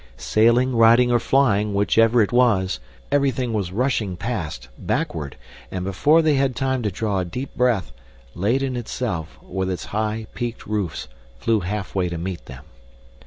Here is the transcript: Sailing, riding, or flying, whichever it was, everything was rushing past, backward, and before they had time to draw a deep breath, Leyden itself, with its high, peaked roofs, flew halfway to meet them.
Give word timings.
Sailing, 0.17 0.75
riding, 0.75 1.11
or 1.11 1.19
flying, 1.19 1.75
whichever 1.75 2.23
it 2.23 2.31
was, 2.31 2.79
everything 3.11 3.53
was 3.53 3.71
rushing 3.71 4.17
past, 4.17 4.67
backward, 4.75 5.35
and 5.69 5.85
before 5.85 6.23
they 6.23 6.33
had 6.33 6.55
time 6.55 6.81
to 6.81 6.89
draw 6.89 7.19
a 7.19 7.23
deep 7.25 7.55
breath, 7.55 7.91
Leyden 8.33 8.75
itself, 8.75 9.37
with 9.43 9.69
its 9.69 9.85
high, 9.93 10.25
peaked 10.33 10.65
roofs, 10.65 11.07
flew 11.37 11.59
halfway 11.59 12.09
to 12.09 12.17
meet 12.17 12.47
them. 12.47 12.63